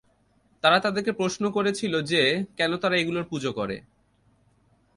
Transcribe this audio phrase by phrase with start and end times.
[0.63, 2.21] তারা তাদেরকে প্রশ্ন করেছিল যে,
[2.57, 3.77] কেন তারা এগুলোর পূজা করে?